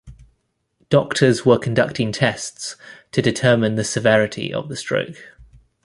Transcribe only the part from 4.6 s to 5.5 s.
the stroke.